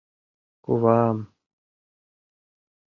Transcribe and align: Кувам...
Кувам... 0.63 1.17